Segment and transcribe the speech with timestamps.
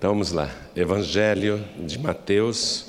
[0.00, 0.50] Então vamos lá.
[0.74, 2.86] Evangelho de Mateus,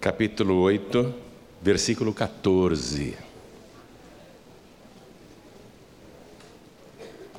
[0.00, 1.14] capítulo 8,
[1.60, 3.14] versículo 14.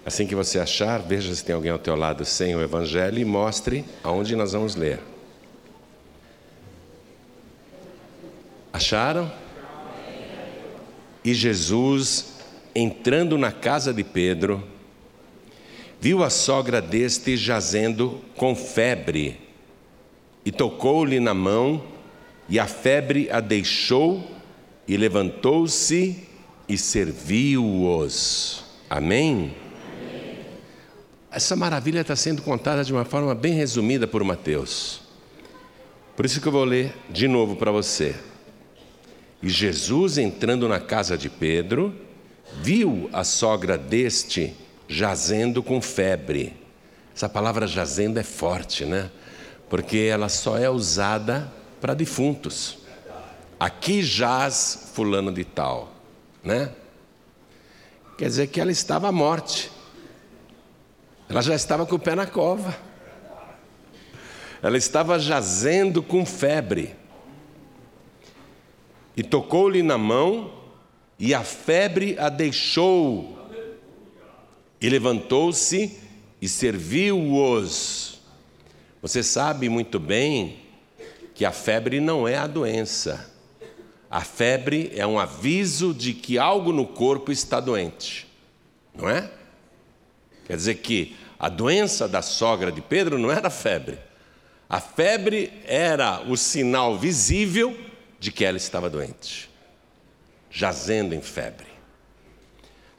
[0.05, 3.25] Assim que você achar, veja se tem alguém ao teu lado sem o Evangelho e
[3.25, 4.99] mostre aonde nós vamos ler.
[8.71, 9.31] Acharam?
[11.25, 12.33] E Jesus,
[12.75, 14.63] entrando na casa de Pedro,
[15.99, 19.39] viu a sogra deste jazendo com febre,
[20.45, 21.83] e tocou-lhe na mão,
[22.47, 24.25] e a febre a deixou,
[24.87, 26.23] e levantou-se
[26.67, 28.63] e serviu-os.
[28.89, 29.53] Amém?
[31.31, 35.01] Essa maravilha está sendo contada de uma forma bem resumida por Mateus.
[36.15, 38.15] Por isso que eu vou ler de novo para você.
[39.41, 41.93] E Jesus, entrando na casa de Pedro,
[42.61, 44.55] viu a sogra deste
[44.89, 46.57] jazendo com febre.
[47.15, 49.11] Essa palavra jazendo é forte, né?
[49.69, 52.79] Porque ela só é usada para defuntos.
[53.59, 55.91] Aqui jaz fulano de tal,
[56.43, 56.71] né?
[58.17, 59.71] Quer dizer que ela estava à morte.
[61.29, 62.75] Ela já estava com o pé na cova.
[64.61, 66.95] Ela estava jazendo com febre.
[69.15, 70.51] E tocou-lhe na mão,
[71.19, 73.38] e a febre a deixou
[74.81, 75.97] e levantou-se
[76.41, 78.19] e serviu-os.
[79.01, 80.59] Você sabe muito bem
[81.33, 83.33] que a febre não é a doença.
[84.09, 88.27] A febre é um aviso de que algo no corpo está doente,
[88.93, 89.31] não é?
[90.45, 93.99] Quer dizer que a doença da sogra de Pedro não era febre.
[94.67, 97.77] A febre era o sinal visível
[98.19, 99.49] de que ela estava doente,
[100.51, 101.67] jazendo em febre.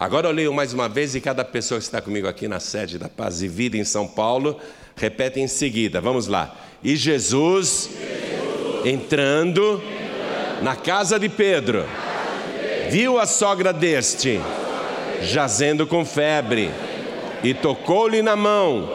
[0.01, 2.98] Agora eu leio mais uma vez e cada pessoa que está comigo aqui na sede
[2.98, 4.59] da Paz e Vida em São Paulo
[4.97, 6.01] repete em seguida.
[6.01, 6.56] Vamos lá.
[6.83, 7.91] E Jesus,
[8.83, 9.78] entrando
[10.62, 11.84] na casa de Pedro,
[12.89, 14.41] viu a sogra deste
[15.21, 16.71] jazendo com febre
[17.44, 18.89] e tocou-lhe na mão,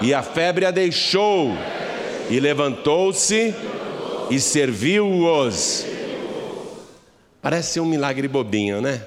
[0.00, 1.54] e a febre a deixou,
[2.30, 3.54] e levantou-se
[4.30, 5.84] e serviu-os.
[7.42, 9.02] Parece um milagre bobinho, né?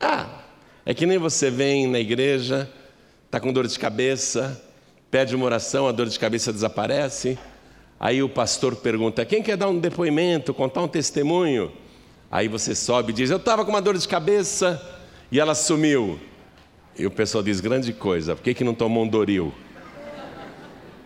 [0.00, 0.26] Ah,
[0.86, 2.70] é que nem você vem na igreja,
[3.26, 4.62] está com dor de cabeça,
[5.10, 7.38] pede uma oração, a dor de cabeça desaparece.
[7.98, 11.72] Aí o pastor pergunta: quem quer dar um depoimento, contar um testemunho?
[12.30, 14.80] Aí você sobe e diz: Eu estava com uma dor de cabeça
[15.32, 16.18] e ela sumiu.
[16.96, 19.52] E o pessoal diz: Grande coisa, por que, que não tomou um Doril?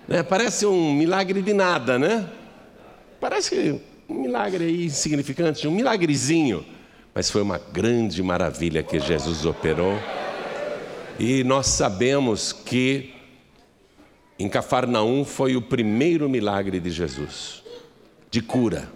[0.06, 0.22] Né?
[0.22, 2.28] Parece um milagre de nada, né?
[3.20, 6.64] Parece um milagre insignificante, um milagrezinho.
[7.14, 9.98] Mas foi uma grande maravilha que Jesus operou.
[11.18, 13.14] E nós sabemos que
[14.38, 17.62] em Cafarnaum foi o primeiro milagre de Jesus,
[18.30, 18.90] de cura,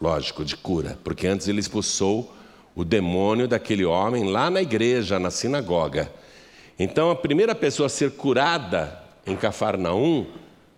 [0.00, 2.32] lógico, de cura, porque antes ele expulsou
[2.74, 6.12] o demônio daquele homem lá na igreja, na sinagoga.
[6.78, 10.26] Então a primeira pessoa a ser curada em Cafarnaum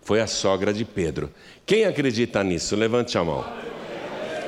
[0.01, 1.31] foi a sogra de Pedro.
[1.67, 2.75] Quem acredita nisso?
[2.75, 3.45] Levante a mão.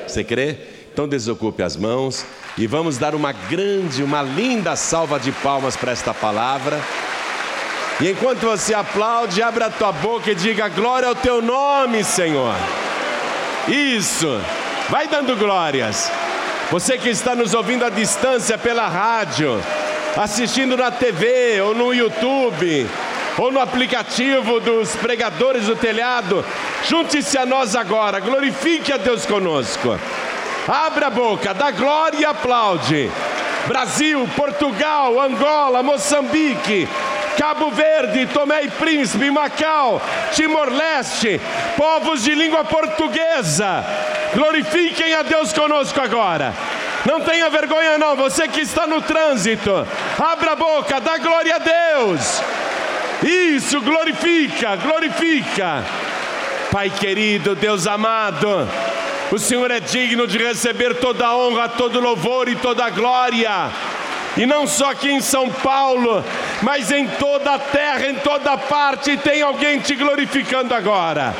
[0.07, 0.57] Você crê?
[0.91, 2.25] Então desocupe as mãos
[2.57, 6.81] e vamos dar uma grande, uma linda salva de palmas para esta palavra.
[8.01, 12.53] E enquanto você aplaude, abra a tua boca e diga glória ao teu nome, Senhor.
[13.69, 14.41] Isso.
[14.89, 16.11] Vai dando glórias.
[16.71, 19.61] Você que está nos ouvindo à distância pela rádio,
[20.17, 22.89] assistindo na TV ou no YouTube,
[23.37, 26.43] ou no aplicativo dos pregadores do telhado,
[26.87, 29.97] junte-se a nós agora, glorifique a Deus conosco.
[30.67, 33.11] Abra a boca, dá glória e aplaude.
[33.67, 36.87] Brasil, Portugal, Angola, Moçambique,
[37.37, 40.01] Cabo Verde, Tomé e Príncipe, Macau,
[40.33, 41.39] Timor-Leste,
[41.77, 43.83] povos de língua portuguesa,
[44.33, 46.53] glorifiquem a Deus conosco agora.
[47.05, 49.87] Não tenha vergonha, não, você que está no trânsito,
[50.19, 52.41] abra a boca, dá glória a Deus.
[53.23, 55.83] Isso, glorifica, glorifica.
[56.71, 58.67] Pai querido, Deus amado,
[59.31, 63.71] o Senhor é digno de receber toda a honra, todo louvor e toda a glória.
[64.35, 66.23] E não só aqui em São Paulo,
[66.61, 71.33] mas em toda a terra, em toda parte, tem alguém te glorificando agora.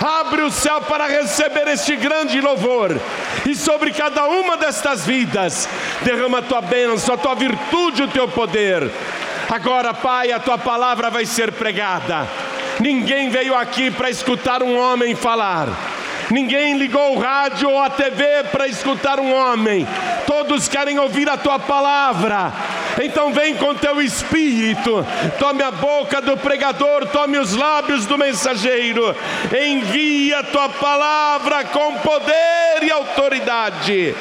[0.00, 3.00] Abre o céu para receber este grande louvor,
[3.46, 5.68] e sobre cada uma destas vidas,
[6.02, 8.90] derrama a tua bênção, a tua virtude, o teu poder.
[9.48, 12.28] Agora, Pai, a tua palavra vai ser pregada.
[12.80, 15.68] Ninguém veio aqui para escutar um homem falar
[16.30, 19.86] Ninguém ligou o rádio ou a TV para escutar um homem.
[20.26, 22.52] Todos querem ouvir a tua palavra.
[23.02, 25.06] Então vem com teu espírito,
[25.38, 29.14] tome a boca do pregador, tome os lábios do mensageiro,
[29.56, 34.16] envia a tua palavra com poder e autoridade,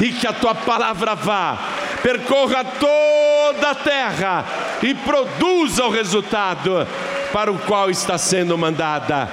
[0.00, 1.56] e que a tua palavra vá,
[2.02, 4.44] percorra toda a terra
[4.82, 6.86] e produza o resultado
[7.32, 9.30] para o qual está sendo mandada.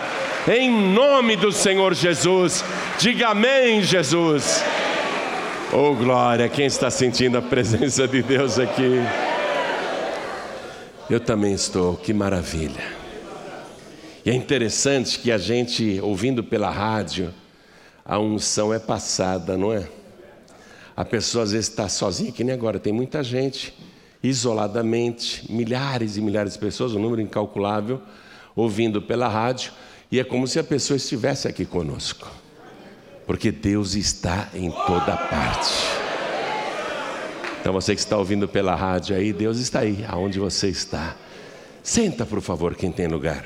[0.49, 2.63] Em nome do Senhor Jesus,
[2.97, 4.63] diga amém, Jesus.
[5.73, 8.93] Oh glória, quem está sentindo a presença de Deus aqui?
[11.09, 12.81] Eu também estou, que maravilha.
[14.25, 17.33] E é interessante que a gente, ouvindo pela rádio,
[18.05, 19.85] a unção é passada, não é?
[20.95, 23.77] A pessoa às vezes está sozinha, que nem agora, tem muita gente,
[24.23, 28.01] isoladamente, milhares e milhares de pessoas, um número incalculável,
[28.55, 29.73] ouvindo pela rádio,
[30.11, 32.29] e é como se a pessoa estivesse aqui conosco
[33.27, 35.73] porque Deus está em toda parte.
[37.59, 41.17] Então você que está ouvindo pela rádio aí, Deus está aí, aonde você está.
[41.83, 43.45] Senta, por favor, quem tem lugar.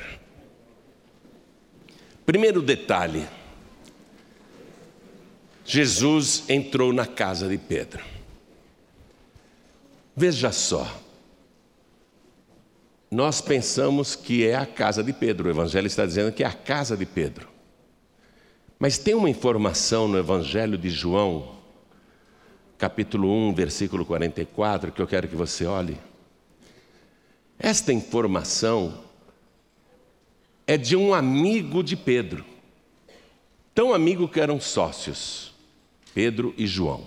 [2.24, 3.26] Primeiro detalhe:
[5.64, 8.04] Jesus entrou na casa de Pedro.
[10.14, 10.86] Veja só,
[13.12, 16.52] nós pensamos que é a casa de Pedro, o Evangelho está dizendo que é a
[16.52, 17.46] casa de Pedro.
[18.78, 21.56] Mas tem uma informação no Evangelho de João,
[22.78, 25.98] capítulo 1, versículo 44, que eu quero que você olhe.
[27.58, 29.04] Esta informação
[30.66, 32.42] é de um amigo de Pedro,
[33.74, 35.52] tão amigo que eram sócios,
[36.14, 37.06] Pedro e João.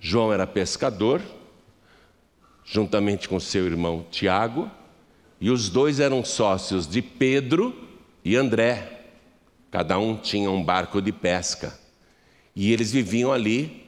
[0.00, 1.22] João era pescador,
[2.64, 4.68] juntamente com seu irmão Tiago,
[5.40, 7.74] e os dois eram sócios de Pedro
[8.24, 9.04] e André.
[9.70, 11.78] Cada um tinha um barco de pesca.
[12.54, 13.86] E eles viviam ali,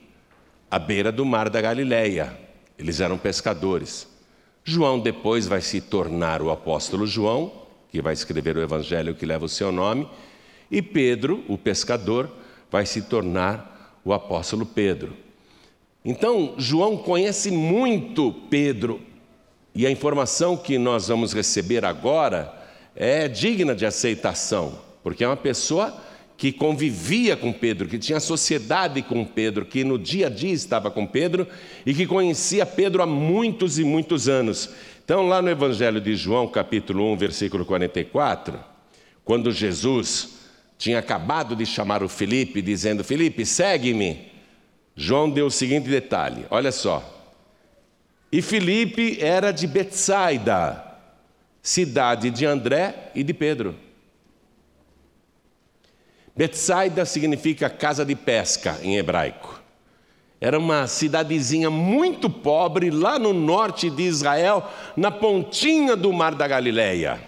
[0.71, 2.39] à beira do mar da Galileia.
[2.79, 4.09] Eles eram pescadores.
[4.65, 7.53] João depois vai se tornar o apóstolo João,
[7.91, 10.09] que vai escrever o evangelho que leva o seu nome,
[10.71, 12.31] e Pedro, o pescador,
[12.71, 15.15] vai se tornar o apóstolo Pedro.
[16.03, 19.01] Então, João conhece muito Pedro,
[19.75, 22.53] e a informação que nós vamos receber agora
[22.95, 25.95] é digna de aceitação porque é uma pessoa
[26.37, 30.91] que convivia com Pedro, que tinha sociedade com Pedro, que no dia a dia estava
[30.91, 31.47] com Pedro
[31.85, 34.71] e que conhecia Pedro há muitos e muitos anos.
[35.05, 38.59] Então, lá no Evangelho de João, capítulo 1, versículo 44,
[39.25, 40.41] quando Jesus
[40.79, 44.33] tinha acabado de chamar o Felipe, dizendo: Felipe, segue-me.
[44.97, 47.22] João deu o seguinte detalhe: olha só.
[48.33, 50.83] E Felipe era de Betsaida,
[51.63, 53.77] cidade de André e de Pedro.
[56.35, 59.61] Betsaida significa casa de pesca em hebraico.
[60.41, 66.49] Era uma cidadezinha muito pobre lá no norte de Israel, na pontinha do mar da
[66.49, 67.21] Galileia.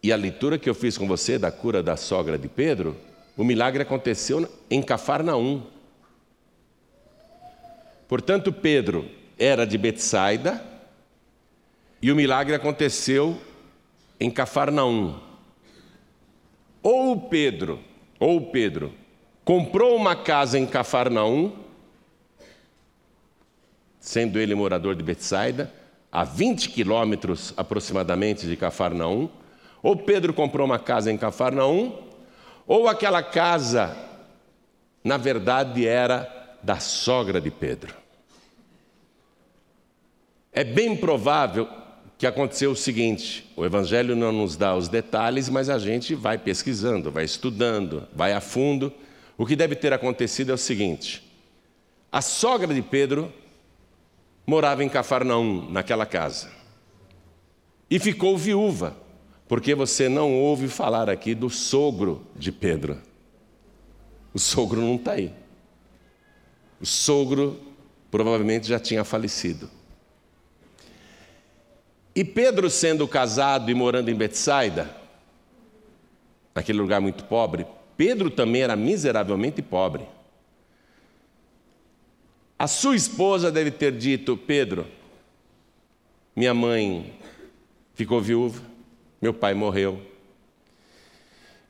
[0.00, 2.96] E a leitura que eu fiz com você da cura da sogra de Pedro,
[3.36, 5.62] o milagre aconteceu em Cafarnaum.
[8.12, 10.62] Portanto, Pedro era de Betsaida
[12.02, 13.40] e o milagre aconteceu
[14.20, 15.18] em Cafarnaum.
[16.82, 17.80] Ou Pedro,
[18.20, 18.92] ou Pedro,
[19.46, 21.56] comprou uma casa em Cafarnaum,
[23.98, 25.72] sendo ele morador de Betsaida,
[26.12, 29.30] a 20 quilômetros aproximadamente de Cafarnaum,
[29.82, 31.98] ou Pedro comprou uma casa em Cafarnaum,
[32.66, 33.96] ou aquela casa,
[35.02, 38.01] na verdade, era da sogra de Pedro.
[40.52, 41.66] É bem provável
[42.18, 46.36] que aconteceu o seguinte: o Evangelho não nos dá os detalhes, mas a gente vai
[46.36, 48.92] pesquisando, vai estudando, vai a fundo.
[49.38, 51.22] O que deve ter acontecido é o seguinte:
[52.12, 53.32] a sogra de Pedro
[54.46, 56.50] morava em Cafarnaum, naquela casa,
[57.90, 58.94] e ficou viúva,
[59.48, 63.00] porque você não ouve falar aqui do sogro de Pedro.
[64.34, 65.32] O sogro não está aí.
[66.80, 67.60] O sogro
[68.10, 69.68] provavelmente já tinha falecido.
[72.14, 74.94] E Pedro, sendo casado e morando em Betsaida,
[76.54, 77.66] naquele lugar muito pobre,
[77.96, 80.06] Pedro também era miseravelmente pobre.
[82.58, 84.86] A sua esposa deve ter dito: Pedro,
[86.36, 87.18] minha mãe
[87.94, 88.62] ficou viúva,
[89.20, 90.00] meu pai morreu.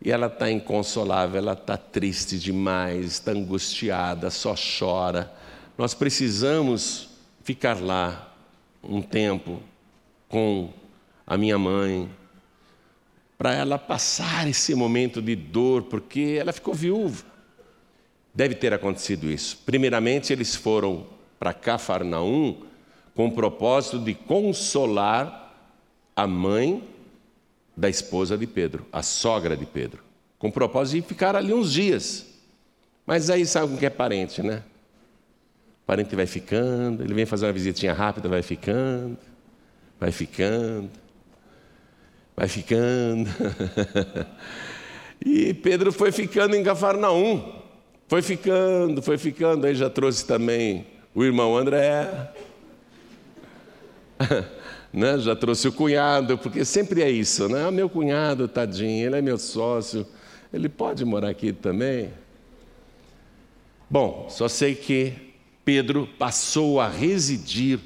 [0.04, 5.32] E ela está inconsolável, ela está triste demais, está angustiada, só chora.
[5.78, 7.10] Nós precisamos
[7.44, 8.34] ficar lá
[8.82, 9.62] um tempo
[10.32, 10.70] com
[11.26, 12.08] a minha mãe,
[13.36, 17.22] para ela passar esse momento de dor, porque ela ficou viúva.
[18.34, 19.58] Deve ter acontecido isso.
[19.66, 21.06] Primeiramente, eles foram
[21.38, 22.62] para Cafarnaum
[23.14, 25.54] com o propósito de consolar
[26.16, 26.82] a mãe
[27.76, 30.02] da esposa de Pedro, a sogra de Pedro,
[30.38, 32.26] com o propósito de ficar ali uns dias.
[33.06, 34.62] Mas aí sabe o que é parente, né?
[35.82, 39.18] O parente vai ficando, ele vem fazer uma visitinha rápida, vai ficando,
[40.02, 40.90] vai ficando,
[42.36, 43.30] vai ficando.
[45.24, 47.62] e Pedro foi ficando em Cafarnaum,
[48.08, 52.32] foi ficando, foi ficando, aí já trouxe também o irmão André,
[54.92, 55.16] né?
[55.20, 57.68] já trouxe o cunhado, porque sempre é isso, né?
[57.68, 60.04] Ah, meu cunhado, tadinho, ele é meu sócio,
[60.52, 62.10] ele pode morar aqui também.
[63.88, 65.14] Bom, só sei que
[65.64, 67.78] Pedro passou a residir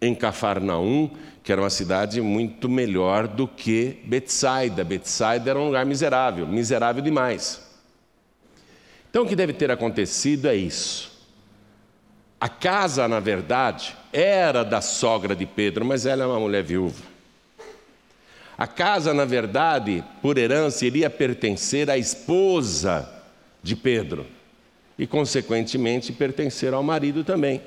[0.00, 1.10] em Cafarnaum,
[1.42, 4.84] que era uma cidade muito melhor do que Betsaida.
[4.84, 7.62] Betsaida era um lugar miserável, miserável demais.
[9.10, 11.16] Então o que deve ter acontecido é isso.
[12.38, 17.02] A casa, na verdade, era da sogra de Pedro, mas ela é uma mulher viúva.
[18.58, 23.10] A casa, na verdade, por herança, iria pertencer à esposa
[23.62, 24.26] de Pedro
[24.98, 27.60] e, consequentemente, pertencer ao marido também.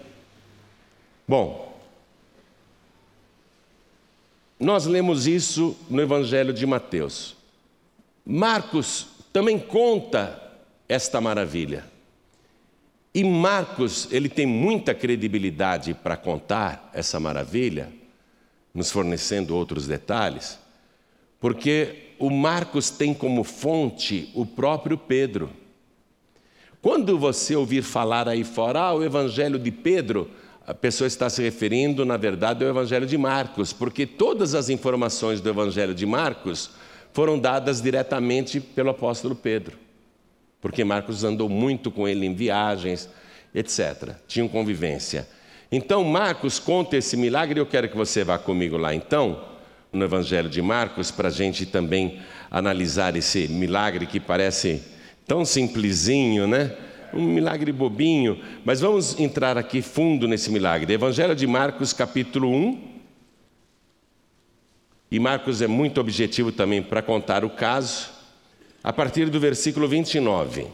[1.27, 1.68] Bom,
[4.59, 7.35] nós lemos isso no Evangelho de Mateus.
[8.25, 10.41] Marcos também conta
[10.87, 11.85] esta maravilha.
[13.13, 17.91] E Marcos, ele tem muita credibilidade para contar essa maravilha,
[18.73, 20.59] nos fornecendo outros detalhes,
[21.39, 25.49] porque o Marcos tem como fonte o próprio Pedro.
[26.81, 30.29] Quando você ouvir falar aí fora, ah, o Evangelho de Pedro,
[30.69, 35.41] a pessoa está se referindo, na verdade, ao Evangelho de Marcos, porque todas as informações
[35.41, 36.71] do Evangelho de Marcos
[37.11, 39.89] foram dadas diretamente pelo apóstolo Pedro
[40.61, 43.09] porque Marcos andou muito com ele em viagens,
[43.53, 44.15] etc.
[44.27, 45.27] Tinham convivência.
[45.71, 49.45] Então, Marcos conta esse milagre, e eu quero que você vá comigo lá então,
[49.91, 54.83] no Evangelho de Marcos, para a gente também analisar esse milagre que parece
[55.25, 56.75] tão simplesinho, né?
[57.13, 60.93] Um milagre bobinho, mas vamos entrar aqui fundo nesse milagre.
[60.93, 62.89] Evangelho de Marcos, capítulo 1.
[65.11, 68.09] E Marcos é muito objetivo também para contar o caso
[68.83, 70.67] a partir do versículo 29.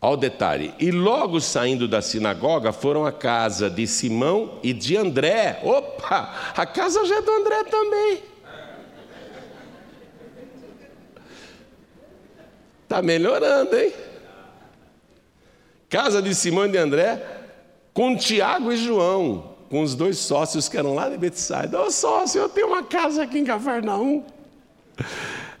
[0.00, 5.60] Ao detalhe, e logo saindo da sinagoga foram à casa de Simão e de André.
[5.64, 8.22] Opa, a casa já é do André também.
[12.88, 13.92] Está melhorando, hein?
[15.90, 17.22] Casa de Simão de André,
[17.92, 21.80] com Tiago e João com os dois sócios que eram lá de Betsaida.
[21.80, 24.24] Ô sócio, eu tenho uma casa aqui em Cafarnaum.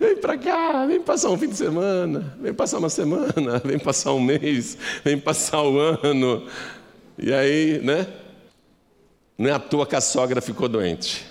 [0.00, 4.12] Vem para cá, vem passar um fim de semana, vem passar uma semana, vem passar
[4.12, 6.46] um mês, vem passar o um ano.
[7.18, 8.06] E aí, né?
[9.36, 11.26] Não é à toa que a sogra ficou doente.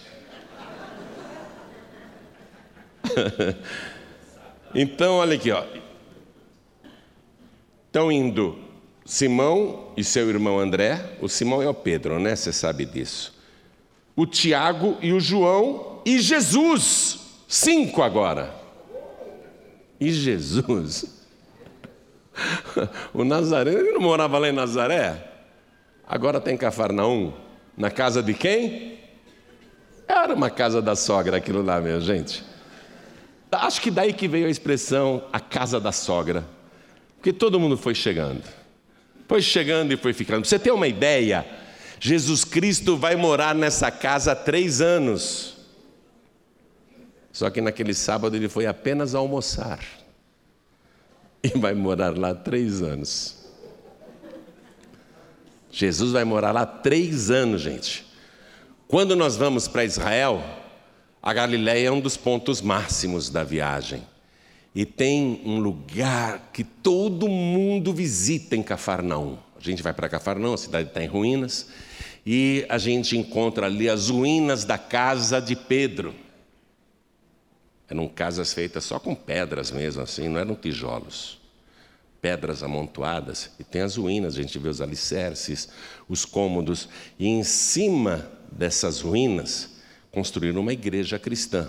[4.76, 5.64] então, olha aqui, ó.
[7.98, 8.56] Estão indo
[9.04, 12.36] Simão e seu irmão André, o Simão é o Pedro, né?
[12.36, 13.34] Você sabe disso.
[14.16, 17.42] O Tiago e o João e Jesus.
[17.48, 18.54] Cinco agora.
[20.00, 21.26] E Jesus.
[23.16, 25.32] O Nazareno, ele não morava lá em Nazaré?
[26.08, 27.34] Agora tem Cafarnaum.
[27.76, 29.00] Na casa de quem?
[30.08, 32.44] Era uma casa da sogra aquilo lá, minha gente.
[33.52, 36.57] Acho que daí que veio a expressão a casa da sogra.
[37.18, 38.44] Porque todo mundo foi chegando.
[39.28, 40.42] Foi chegando e foi ficando.
[40.42, 41.46] Pra você ter uma ideia,
[42.00, 45.58] Jesus Cristo vai morar nessa casa há três anos.
[47.32, 49.80] Só que naquele sábado ele foi apenas almoçar.
[51.44, 53.38] E vai morar lá três anos.
[55.70, 58.06] Jesus vai morar lá três anos, gente.
[58.88, 60.44] Quando nós vamos para Israel,
[61.22, 64.02] a Galiléia é um dos pontos máximos da viagem.
[64.78, 69.36] E tem um lugar que todo mundo visita em Cafarnaum.
[69.60, 71.70] A gente vai para Cafarnaum, a cidade está em ruínas,
[72.24, 76.14] e a gente encontra ali as ruínas da casa de Pedro.
[77.90, 81.40] Eram casas feitas só com pedras mesmo, assim, não eram tijolos.
[82.22, 85.70] Pedras amontoadas, e tem as ruínas, a gente vê os alicerces,
[86.08, 89.72] os cômodos, e em cima dessas ruínas
[90.12, 91.68] construíram uma igreja cristã.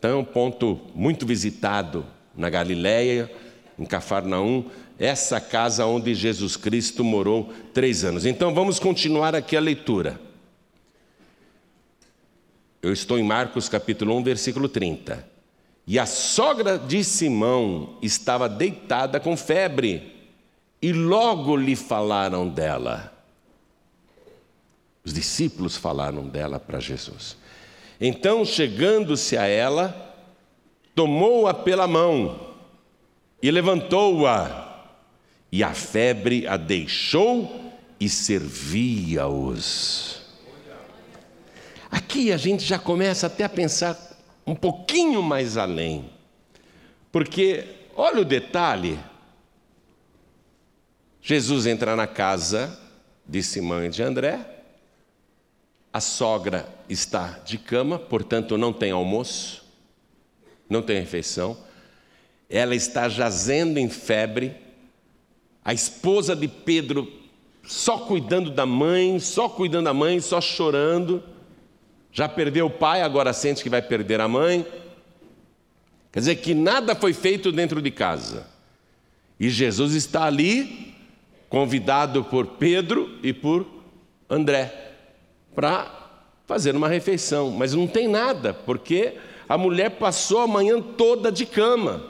[0.00, 2.04] Então é um ponto muito visitado
[2.36, 3.30] na Galiléia,
[3.78, 4.64] em Cafarnaum,
[4.98, 8.24] essa casa onde Jesus Cristo morou três anos.
[8.24, 10.20] Então vamos continuar aqui a leitura.
[12.80, 15.26] Eu estou em Marcos capítulo 1, versículo 30.
[15.86, 20.12] E a sogra de Simão estava deitada com febre,
[20.80, 23.12] e logo lhe falaram dela.
[25.04, 27.36] Os discípulos falaram dela para Jesus.
[28.00, 30.13] Então, chegando-se a ela,
[30.94, 32.54] tomou-a pela mão
[33.42, 34.62] e levantou-a,
[35.50, 40.22] e a febre a deixou e servia-os.
[41.90, 43.98] Aqui a gente já começa até a pensar
[44.46, 46.10] um pouquinho mais além,
[47.12, 47.64] porque
[47.96, 48.98] olha o detalhe:
[51.22, 52.78] Jesus entra na casa
[53.26, 54.40] de Simão e de André,
[55.92, 59.63] a sogra está de cama, portanto não tem almoço,
[60.74, 61.56] não tem refeição,
[62.50, 64.54] ela está jazendo em febre,
[65.64, 67.10] a esposa de Pedro
[67.62, 71.22] só cuidando da mãe, só cuidando da mãe, só chorando,
[72.12, 74.66] já perdeu o pai, agora sente que vai perder a mãe.
[76.12, 78.46] Quer dizer que nada foi feito dentro de casa.
[79.40, 80.94] E Jesus está ali,
[81.48, 83.66] convidado por Pedro e por
[84.28, 84.84] André
[85.54, 86.04] para
[86.46, 89.14] fazer uma refeição, mas não tem nada, porque
[89.48, 92.02] a mulher passou a manhã toda de cama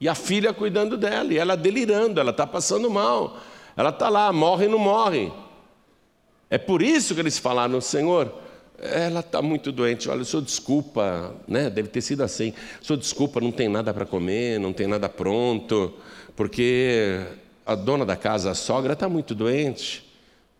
[0.00, 3.38] e a filha cuidando dela, e ela delirando, ela está passando mal,
[3.76, 5.32] ela está lá, morre e não morre.
[6.48, 8.32] É por isso que eles falaram, Senhor,
[8.78, 11.68] ela está muito doente, olha, o senhor desculpa, né?
[11.68, 15.08] deve ter sido assim, o senhor desculpa, não tem nada para comer, não tem nada
[15.08, 15.92] pronto,
[16.36, 17.20] porque
[17.66, 20.08] a dona da casa, a sogra, está muito doente.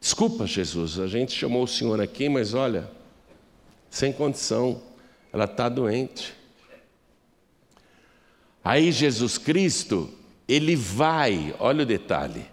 [0.01, 2.91] Desculpa, Jesus, a gente chamou o senhor aqui, mas olha,
[3.89, 4.83] sem condição,
[5.33, 6.35] ela está doente.
[8.65, 10.13] Aí Jesus Cristo,
[10.47, 12.47] ele vai, olha o detalhe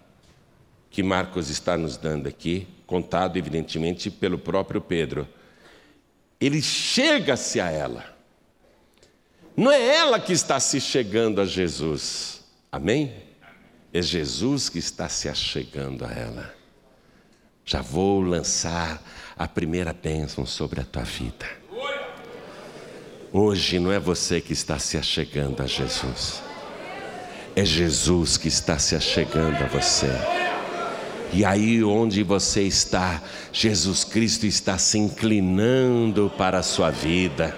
[0.90, 5.28] que Marcos está nos dando aqui, contado evidentemente pelo próprio Pedro.
[6.40, 8.16] Ele chega-se a ela.
[9.58, 12.46] Não é ela que está se chegando a Jesus.
[12.72, 13.14] Amém?
[13.94, 16.56] É Jesus que está se achegando a ela.
[17.66, 19.02] Já vou lançar
[19.38, 21.46] a primeira bênção sobre a tua vida.
[23.38, 26.42] Hoje não é você que está se achegando a Jesus,
[27.54, 30.08] é Jesus que está se achegando a você.
[31.34, 33.22] E aí onde você está,
[33.52, 37.54] Jesus Cristo está se inclinando para a sua vida.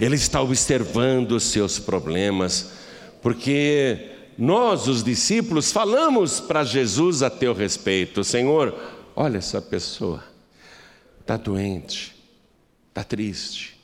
[0.00, 2.70] Ele está observando os seus problemas,
[3.20, 8.74] porque nós, os discípulos, falamos para Jesus a teu respeito: Senhor,
[9.14, 10.24] olha essa pessoa,
[11.20, 12.16] está doente,
[12.88, 13.78] está triste,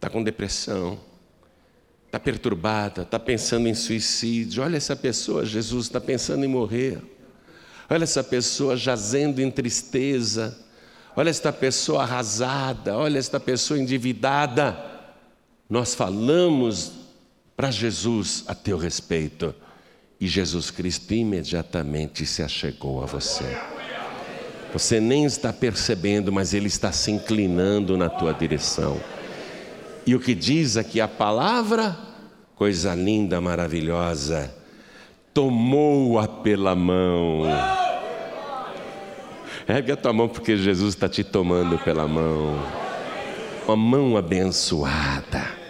[0.00, 0.98] está com depressão,
[2.06, 4.62] está perturbada, está pensando em suicídio.
[4.62, 7.02] Olha essa pessoa, Jesus está pensando em morrer.
[7.88, 10.58] Olha essa pessoa jazendo em tristeza.
[11.14, 12.96] Olha esta pessoa arrasada.
[12.96, 14.82] Olha esta pessoa endividada.
[15.68, 16.92] Nós falamos
[17.54, 19.54] para Jesus a teu respeito.
[20.18, 23.44] E Jesus Cristo imediatamente se achegou a você.
[24.72, 28.98] Você nem está percebendo, mas Ele está se inclinando na tua direção.
[30.06, 31.96] E o que diz aqui a palavra,
[32.56, 34.54] coisa linda, maravilhosa,
[35.32, 37.42] tomou-a pela mão.
[39.68, 42.58] Ergue a tua mão porque Jesus está te tomando pela mão.
[43.66, 45.60] Uma mão abençoada.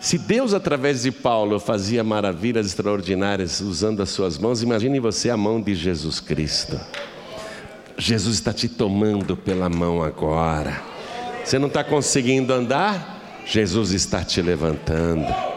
[0.00, 5.36] Se Deus, através de Paulo, fazia maravilhas extraordinárias usando as suas mãos, imagine você a
[5.36, 6.80] mão de Jesus Cristo.
[7.96, 10.82] Jesus está te tomando pela mão agora.
[11.44, 13.11] Você não está conseguindo andar?
[13.46, 15.52] Jesus está te levantando.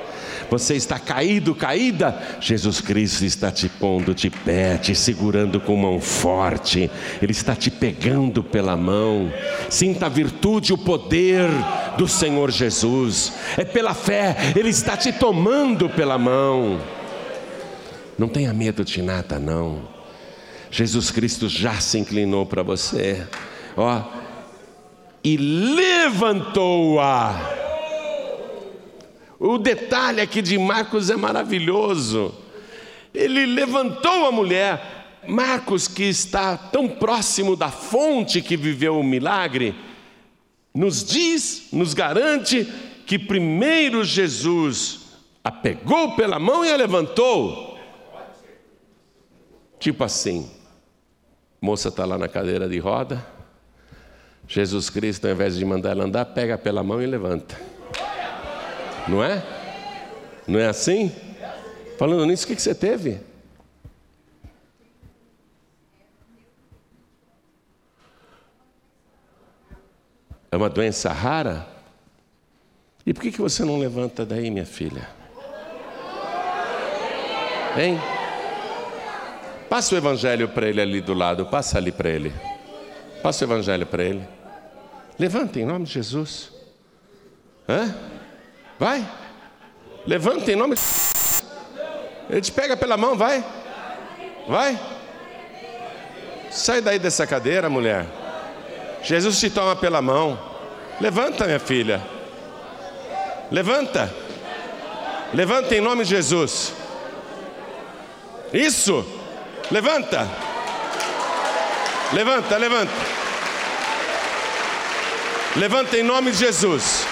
[0.49, 2.37] Você está caído, caída?
[2.39, 6.89] Jesus Cristo está te pondo de pé, te segurando com mão forte.
[7.21, 9.31] Ele está te pegando pela mão.
[9.69, 11.49] Sinta a virtude, o poder
[11.97, 13.33] do Senhor Jesus.
[13.57, 16.79] É pela fé, Ele está te tomando pela mão.
[18.17, 19.93] Não tenha medo de nada, não.
[20.71, 23.25] Jesus Cristo já se inclinou para você,
[23.77, 24.01] ó,
[25.23, 27.54] e levantou-a
[29.45, 32.33] o detalhe aqui de Marcos é maravilhoso.
[33.13, 35.21] Ele levantou a mulher.
[35.27, 39.75] Marcos, que está tão próximo da fonte que viveu o milagre,
[40.73, 42.67] nos diz, nos garante
[43.05, 45.01] que primeiro Jesus
[45.43, 47.77] a pegou pela mão e a levantou.
[49.79, 50.49] Tipo assim,
[51.61, 53.25] moça está lá na cadeira de roda,
[54.47, 57.74] Jesus Cristo, ao invés de mandar ela andar, pega pela mão e levanta.
[59.07, 59.43] Não é?
[60.47, 61.11] Não é assim?
[61.97, 63.19] Falando nisso, o que, você teve?
[70.51, 71.67] É uma doença rara?
[73.05, 75.07] E por que, que você não levanta daí, minha filha?
[77.77, 77.99] Hein?
[79.69, 82.33] Passa o evangelho para ele ali do lado, passa ali para ele.
[83.21, 84.27] Passa o evangelho para ele.
[85.19, 86.51] Levanta em nome de Jesus.
[87.67, 87.93] Hã?
[88.79, 89.05] Vai.
[90.05, 90.81] Levanta em nome de
[92.29, 93.43] Ele te pega pela mão, vai.
[94.47, 94.79] Vai.
[96.51, 98.05] Sai daí dessa cadeira, mulher.
[99.03, 100.39] Jesus te toma pela mão.
[100.99, 102.01] Levanta, minha filha.
[103.51, 104.13] Levanta.
[105.33, 106.73] Levanta em nome de Jesus.
[108.53, 109.05] Isso.
[109.69, 110.27] Levanta.
[112.13, 112.93] Levanta, levanta.
[115.55, 117.04] Levanta em nome de Jesus.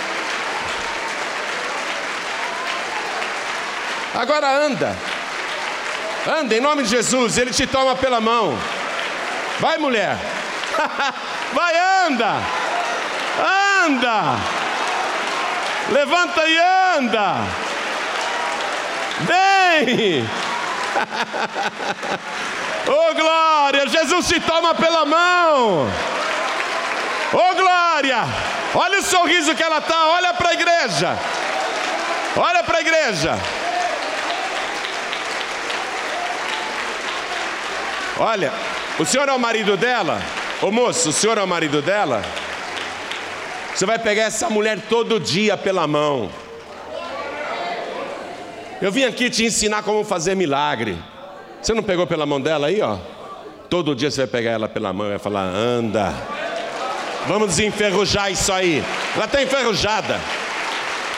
[4.13, 4.95] Agora anda.
[6.27, 8.57] Anda em nome de Jesus, ele te toma pela mão.
[9.59, 10.17] Vai, mulher.
[11.53, 12.35] Vai, anda.
[13.85, 14.37] Anda.
[15.91, 16.57] Levanta e
[16.97, 17.35] anda.
[19.21, 20.27] Vem.
[22.85, 25.89] Oh glória, Jesus te toma pela mão.
[27.31, 28.25] Oh glória,
[28.75, 31.17] olha o sorriso que ela tá, olha para a igreja.
[32.35, 33.39] Olha para a igreja.
[38.19, 38.51] Olha,
[38.99, 40.21] o senhor é o marido dela?
[40.61, 42.21] Ô moço, o senhor é o marido dela?
[43.73, 46.29] Você vai pegar essa mulher todo dia pela mão.
[48.79, 50.97] Eu vim aqui te ensinar como fazer milagre.
[51.61, 52.97] Você não pegou pela mão dela aí, ó?
[53.69, 56.13] Todo dia você vai pegar ela pela mão e vai falar: anda.
[57.25, 58.83] Vamos desenferrujar isso aí.
[59.15, 60.19] Ela está enferrujada.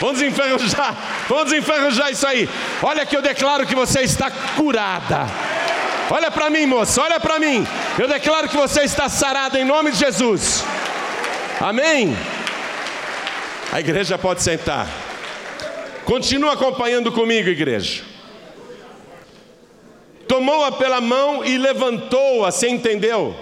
[0.00, 0.94] Vamos desenferrujar.
[1.28, 2.48] Vamos desenferrujar isso aí.
[2.82, 5.26] Olha que eu declaro que você está curada.
[6.10, 7.66] Olha para mim, moça, olha para mim.
[7.98, 10.64] Eu declaro que você está sarada em nome de Jesus.
[11.60, 12.16] Amém?
[13.72, 14.86] A igreja pode sentar.
[16.04, 18.04] Continua acompanhando comigo, igreja.
[20.28, 23.34] Tomou-a pela mão e levantou-a, você entendeu?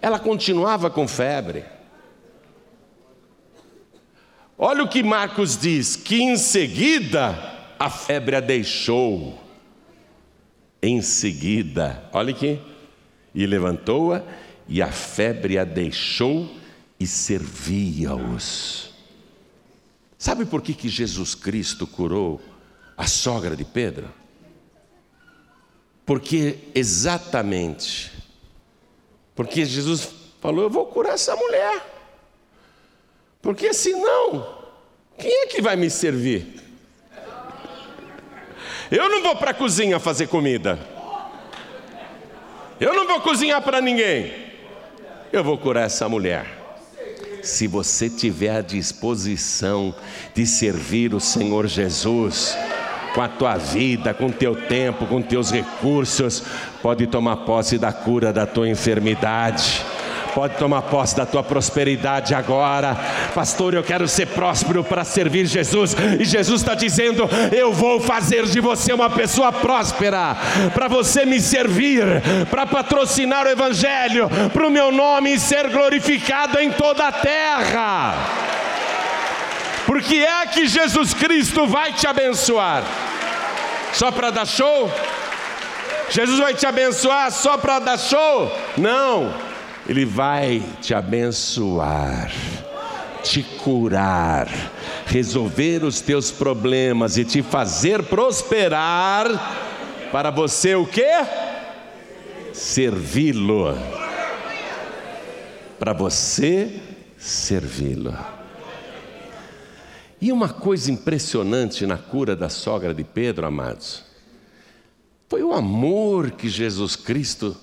[0.00, 1.64] Ela continuava com febre.
[4.56, 7.36] Olha o que Marcos diz: que em seguida
[7.78, 9.45] a febre a deixou.
[10.82, 12.60] Em seguida, olha aqui,
[13.34, 14.22] e levantou-a,
[14.68, 16.50] e a febre a deixou
[16.98, 18.90] e servia-os.
[20.18, 22.40] Sabe por que, que Jesus Cristo curou
[22.96, 24.12] a sogra de Pedro?
[26.04, 28.12] Porque exatamente,
[29.34, 30.08] porque Jesus
[30.40, 31.84] falou: Eu vou curar essa mulher,
[33.42, 34.64] porque senão,
[35.18, 36.65] quem é que vai me servir?
[38.90, 40.78] Eu não vou para a cozinha fazer comida.
[42.78, 44.32] Eu não vou cozinhar para ninguém.
[45.32, 46.46] Eu vou curar essa mulher.
[47.42, 49.94] Se você tiver a disposição
[50.34, 52.56] de servir o Senhor Jesus,
[53.14, 56.42] com a tua vida, com o teu tempo, com teus recursos,
[56.82, 59.84] pode tomar posse da cura da tua enfermidade
[60.36, 62.94] pode tomar posse da tua prosperidade agora.
[63.34, 65.96] Pastor, eu quero ser próspero para servir Jesus.
[66.20, 70.36] E Jesus está dizendo: Eu vou fazer de você uma pessoa próspera,
[70.74, 72.04] para você me servir,
[72.50, 78.14] para patrocinar o Evangelho, para o meu nome ser glorificado em toda a terra.
[79.86, 82.82] Porque é que Jesus Cristo vai te abençoar.
[83.94, 84.92] Só para dar show?
[86.10, 88.54] Jesus vai te abençoar só para dar show?
[88.76, 89.45] Não.
[89.88, 92.32] Ele vai te abençoar,
[93.22, 94.48] te curar,
[95.06, 99.28] resolver os teus problemas e te fazer prosperar
[100.10, 101.24] para você o quê?
[102.52, 103.76] Servi-lo.
[105.78, 106.80] Para você
[107.16, 108.16] servi-lo.
[110.20, 114.02] E uma coisa impressionante na cura da sogra de Pedro, amados,
[115.28, 117.56] foi o amor que Jesus Cristo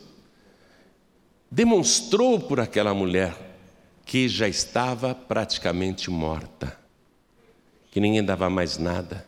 [1.53, 3.35] demonstrou por aquela mulher
[4.05, 6.75] que já estava praticamente morta,
[7.91, 9.25] que ninguém dava mais nada.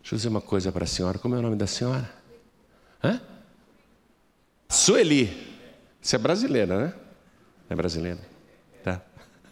[0.00, 2.10] Deixa eu dizer uma coisa para a senhora: como é o nome da senhora?
[3.04, 3.20] Hã?
[4.68, 5.52] Sueli.
[6.00, 6.94] Você é brasileira, né?
[7.68, 8.18] É brasileira?
[8.82, 9.00] Tá.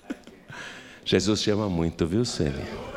[1.05, 2.90] Jesus te ama muito, viu, Sueli?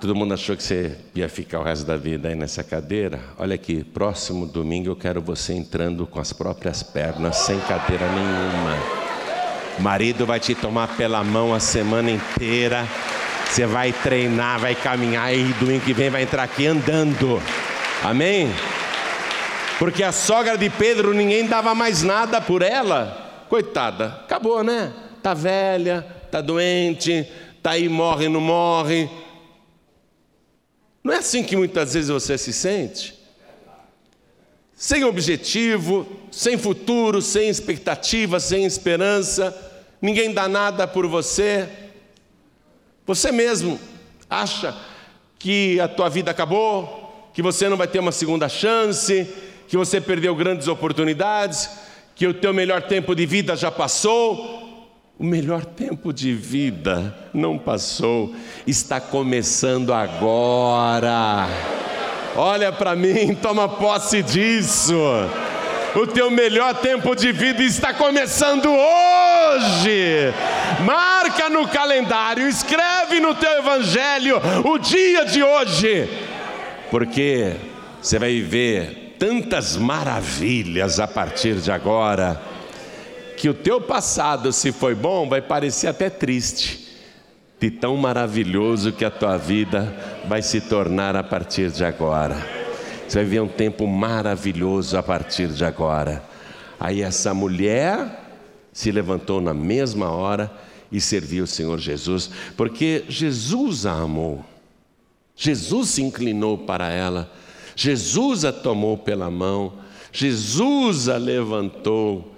[0.00, 3.20] Todo mundo achou que você ia ficar o resto da vida aí nessa cadeira?
[3.38, 8.78] Olha aqui, próximo domingo eu quero você entrando com as próprias pernas, sem cadeira nenhuma.
[9.78, 12.88] O marido vai te tomar pela mão a semana inteira.
[13.44, 17.38] Você vai treinar, vai caminhar e domingo que vem vai entrar aqui andando.
[18.02, 18.50] Amém?
[19.78, 23.44] Porque a sogra de Pedro ninguém dava mais nada por ela.
[23.50, 24.94] Coitada, acabou, né?
[25.22, 27.30] Tá velha, tá doente,
[27.62, 29.06] tá aí morre, não morre
[31.02, 33.20] não é assim que muitas vezes você se sente?
[34.80, 39.54] sem objetivo, sem futuro, sem expectativa, sem esperança,
[40.00, 41.68] ninguém dá nada por você.
[43.06, 43.78] Você mesmo
[44.28, 44.74] acha
[45.38, 49.28] que a tua vida acabou, que você não vai ter uma segunda chance,
[49.68, 51.68] que você perdeu grandes oportunidades,
[52.14, 54.59] que o teu melhor tempo de vida já passou.
[55.20, 58.34] O melhor tempo de vida não passou,
[58.66, 61.46] está começando agora.
[62.34, 64.94] Olha para mim, toma posse disso.
[65.94, 70.32] O teu melhor tempo de vida está começando hoje.
[70.86, 76.08] Marca no calendário, escreve no teu evangelho o dia de hoje,
[76.90, 77.56] porque
[78.00, 82.40] você vai viver tantas maravilhas a partir de agora,
[83.40, 86.90] que o teu passado, se foi bom, vai parecer até triste
[87.58, 89.96] de tão maravilhoso que a tua vida
[90.28, 92.36] vai se tornar a partir de agora.
[93.08, 96.22] Você vai ver um tempo maravilhoso a partir de agora.
[96.78, 98.28] Aí essa mulher
[98.74, 100.52] se levantou na mesma hora
[100.92, 104.44] e serviu o Senhor Jesus, porque Jesus a amou.
[105.34, 107.32] Jesus se inclinou para ela,
[107.74, 109.72] Jesus a tomou pela mão,
[110.12, 112.36] Jesus a levantou.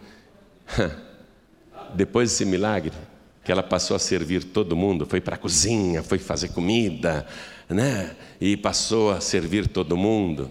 [1.95, 2.93] Depois desse milagre,
[3.45, 7.27] que ela passou a servir todo mundo, foi para a cozinha, foi fazer comida,
[7.69, 8.17] né?
[8.41, 10.51] E passou a servir todo mundo.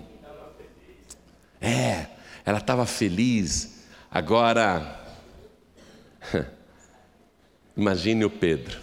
[1.60, 2.08] É,
[2.46, 3.86] ela estava feliz.
[4.10, 5.00] Agora,
[7.78, 8.80] imagine o Pedro.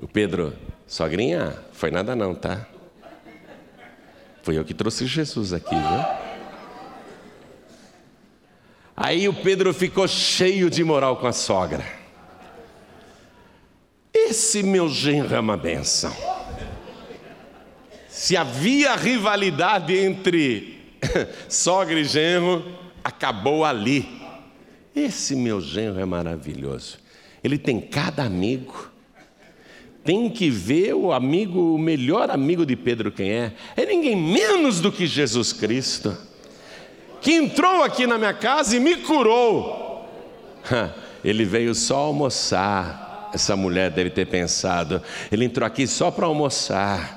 [0.00, 2.66] O Pedro, sogrinha, foi nada não, tá?
[4.42, 6.17] Foi eu que trouxe Jesus aqui, viu?
[9.00, 11.86] Aí o Pedro ficou cheio de moral com a sogra.
[14.12, 16.12] Esse meu genro é uma benção.
[18.08, 20.96] Se havia rivalidade entre
[21.48, 22.64] sogra e genro,
[23.04, 24.20] acabou ali.
[24.96, 26.98] Esse meu genro é maravilhoso.
[27.44, 28.90] Ele tem cada amigo.
[30.02, 33.52] Tem que ver o amigo, o melhor amigo de Pedro quem é.
[33.76, 36.26] É ninguém menos do que Jesus Cristo.
[37.20, 40.06] Que entrou aqui na minha casa e me curou.
[41.24, 47.16] Ele veio só almoçar essa mulher deve ter pensado: ele entrou aqui só para almoçar.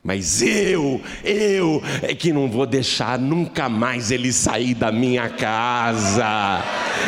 [0.00, 6.62] Mas eu, eu é que não vou deixar nunca mais ele sair da minha casa.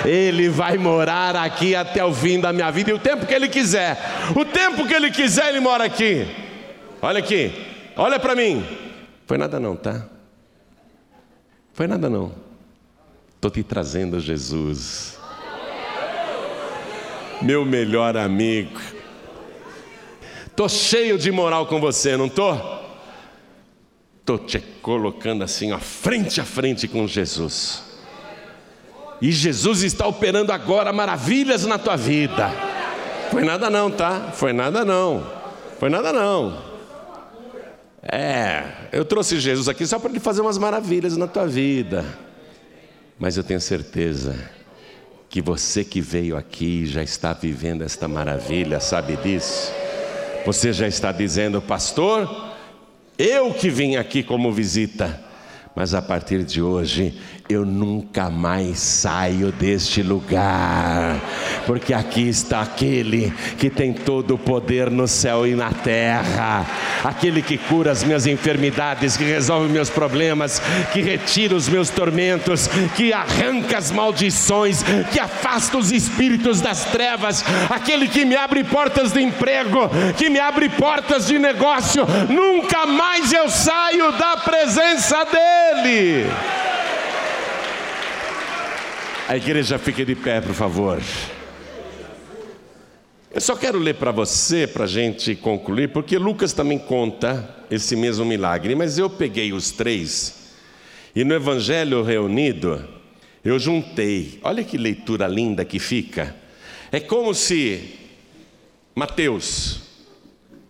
[0.04, 3.48] Ele vai morar aqui até o fim da minha vida e o tempo que ele
[3.48, 3.96] quiser.
[4.36, 6.26] O tempo que ele quiser, ele mora aqui.
[7.00, 7.52] Olha aqui,
[7.96, 8.66] olha para mim.
[9.24, 10.04] Foi nada não, tá?
[11.80, 12.30] Foi nada não.
[13.36, 15.18] Estou te trazendo Jesus
[17.40, 18.78] meu melhor amigo.
[20.54, 22.54] Tô cheio de moral com você, não tô?
[24.26, 27.82] Tô te colocando assim, ó, frente a frente com Jesus.
[29.18, 32.50] E Jesus está operando agora maravilhas na tua vida.
[33.30, 34.32] Foi nada não, tá?
[34.34, 35.26] Foi nada não.
[35.78, 36.69] Foi nada não.
[38.02, 42.04] É, eu trouxe Jesus aqui só para ele fazer umas maravilhas na tua vida.
[43.18, 44.36] Mas eu tenho certeza
[45.28, 49.72] que você que veio aqui já está vivendo esta maravilha, sabe disso?
[50.46, 52.54] Você já está dizendo, pastor,
[53.18, 55.22] eu que vim aqui como visita,
[55.76, 61.20] mas a partir de hoje eu nunca mais saio deste lugar,
[61.66, 66.64] porque aqui está aquele que tem todo o poder no céu e na terra,
[67.02, 72.68] aquele que cura as minhas enfermidades, que resolve meus problemas, que retira os meus tormentos,
[72.96, 79.10] que arranca as maldições, que afasta os espíritos das trevas, aquele que me abre portas
[79.10, 86.59] de emprego, que me abre portas de negócio, nunca mais eu saio da presença dEle.
[89.30, 91.00] A igreja fique de pé, por favor.
[93.32, 97.94] Eu só quero ler para você, para a gente concluir, porque Lucas também conta esse
[97.94, 100.50] mesmo milagre, mas eu peguei os três
[101.14, 102.84] e no Evangelho reunido
[103.44, 104.40] eu juntei.
[104.42, 106.34] Olha que leitura linda que fica.
[106.90, 108.00] É como se
[108.96, 109.80] Mateus,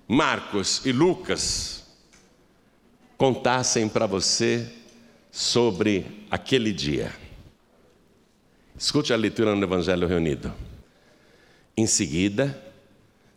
[0.06, 1.82] Marcos e Lucas
[3.16, 4.66] contassem para você
[5.30, 7.19] sobre aquele dia.
[8.80, 10.50] Escute a leitura no Evangelho reunido.
[11.76, 12.58] Em seguida,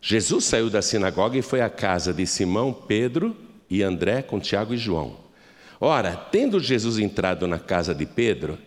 [0.01, 3.35] Jesus saiu da sinagoga e foi à casa de Simão, Pedro
[3.69, 5.17] e André com Tiago e João.
[5.81, 8.57] Ora, tendo Jesus entrado na casa de Pedro,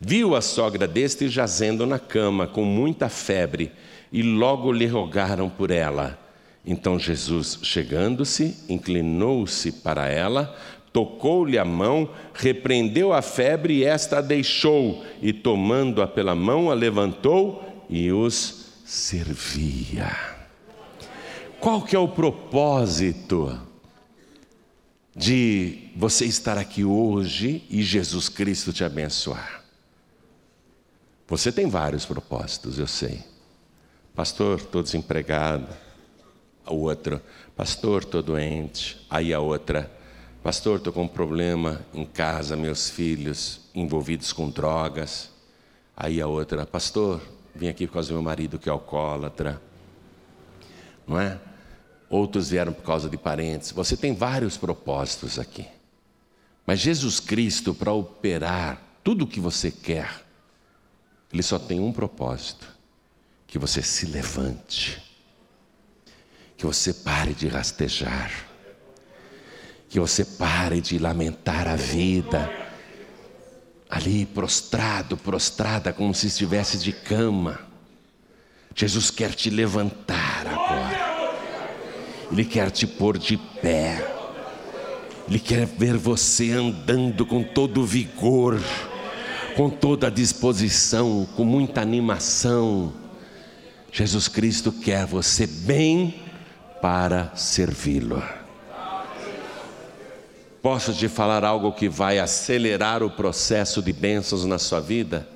[0.00, 3.72] viu a sogra deste jazendo na cama com muita febre
[4.12, 6.16] e logo lhe rogaram por ela.
[6.64, 10.56] Então Jesus, chegando-se, inclinou-se para ela,
[10.92, 16.74] tocou-lhe a mão, repreendeu a febre e esta a deixou, e tomando-a pela mão, a
[16.74, 20.10] levantou e os servia.
[21.60, 23.60] Qual que é o propósito
[25.14, 29.62] de você estar aqui hoje e Jesus Cristo te abençoar?
[31.28, 33.22] Você tem vários propósitos, eu sei.
[34.14, 35.68] Pastor, estou desempregado.
[36.66, 37.22] A outra,
[37.56, 39.04] pastor, estou doente.
[39.08, 39.90] Aí a outra,
[40.42, 45.30] pastor, estou com um problema em casa, meus filhos envolvidos com drogas.
[45.96, 47.20] Aí a outra, pastor,
[47.54, 49.60] vim aqui por causa do meu marido que é alcoólatra.
[51.06, 51.38] Não é?
[52.08, 53.70] Outros vieram por causa de parentes.
[53.72, 55.66] Você tem vários propósitos aqui.
[56.66, 60.24] Mas Jesus Cristo, para operar tudo o que você quer,
[61.32, 62.68] ele só tem um propósito:
[63.46, 65.02] que você se levante,
[66.56, 68.49] que você pare de rastejar,
[69.90, 72.50] que você pare de lamentar a vida,
[73.90, 77.60] ali prostrado, prostrada, como se estivesse de cama.
[78.74, 81.42] Jesus quer te levantar agora,
[82.32, 84.02] Ele quer te pôr de pé,
[85.28, 88.58] Ele quer ver você andando com todo vigor
[89.56, 92.92] com toda a disposição, com muita animação.
[93.92, 96.22] Jesus Cristo quer você bem
[96.80, 98.22] para servi-lo.
[100.62, 105.26] Posso te falar algo que vai acelerar o processo de bênçãos na sua vida?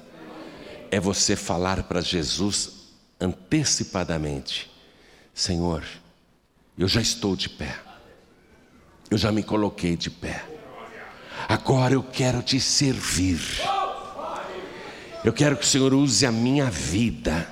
[0.90, 4.70] É você falar para Jesus antecipadamente:
[5.32, 5.82] Senhor,
[6.76, 7.74] eu já estou de pé,
[9.10, 10.44] eu já me coloquei de pé,
[11.48, 13.40] agora eu quero te servir.
[15.24, 17.48] Eu quero que o Senhor use a minha vida.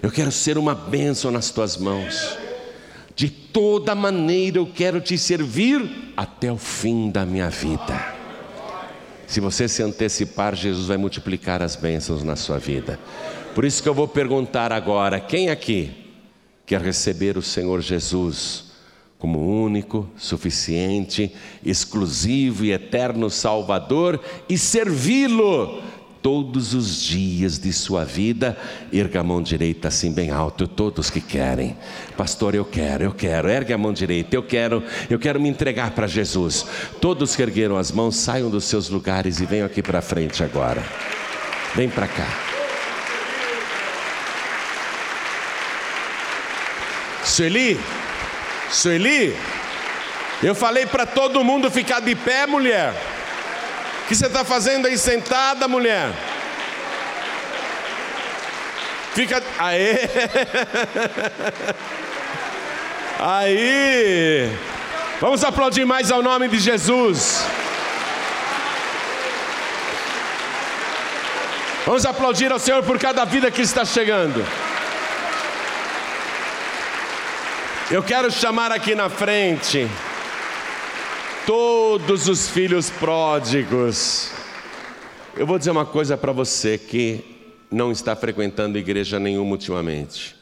[0.00, 2.43] Eu quero ser uma bênção nas tuas mãos.
[3.16, 8.14] De toda maneira eu quero te servir até o fim da minha vida.
[9.26, 12.98] Se você se antecipar, Jesus vai multiplicar as bênçãos na sua vida.
[13.54, 15.92] Por isso que eu vou perguntar agora: quem aqui
[16.66, 18.72] quer receber o Senhor Jesus
[19.18, 21.32] como único, suficiente,
[21.64, 25.82] exclusivo e eterno Salvador e servi-lo?
[26.24, 28.56] Todos os dias de sua vida,
[28.90, 31.76] erga a mão direita assim bem alto, todos que querem.
[32.16, 33.46] Pastor, eu quero, eu quero.
[33.46, 36.64] Ergue a mão direita, eu quero, eu quero me entregar para Jesus.
[36.98, 40.82] Todos que ergueram as mãos, saiam dos seus lugares e venham aqui para frente agora.
[41.74, 42.26] Vem para cá.
[47.22, 47.78] Sueli,
[48.70, 49.36] Sueli,
[50.42, 53.13] eu falei para todo mundo ficar de pé, mulher.
[54.04, 56.12] O que você está fazendo aí sentada, mulher?
[59.14, 59.42] Fica.
[59.58, 59.96] Aê!
[63.18, 64.50] Aí!
[65.20, 67.46] Vamos aplaudir mais ao nome de Jesus.
[71.86, 74.44] Vamos aplaudir ao Senhor por cada vida que está chegando.
[77.90, 79.88] Eu quero chamar aqui na frente
[81.46, 84.30] todos os filhos pródigos.
[85.36, 87.22] Eu vou dizer uma coisa para você que
[87.70, 90.36] não está frequentando igreja nenhuma ultimamente.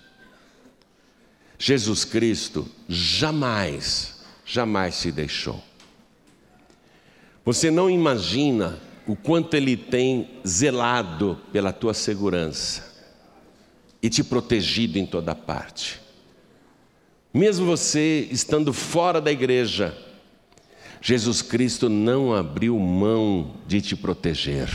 [1.58, 5.62] Jesus Cristo jamais, jamais se deixou.
[7.44, 12.92] Você não imagina o quanto Ele tem zelado pela tua segurança
[14.00, 16.00] e te protegido em toda parte.
[17.34, 19.96] Mesmo você estando fora da igreja,
[21.04, 24.70] Jesus Cristo não abriu mão de te proteger,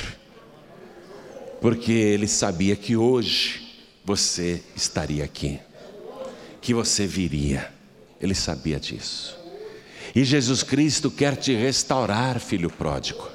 [1.61, 3.65] porque Ele sabia que hoje
[4.03, 5.57] você estaria aqui,
[6.59, 7.71] que você viria,
[8.19, 9.39] Ele sabia disso.
[10.13, 13.25] E Jesus Cristo quer te restaurar, filho pródigo,